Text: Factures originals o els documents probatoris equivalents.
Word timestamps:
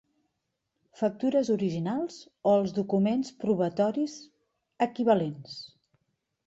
Factures 1.01 1.51
originals 1.57 2.17
o 2.21 2.55
els 2.63 2.73
documents 2.81 3.31
probatoris 3.45 4.19
equivalents. 4.91 5.63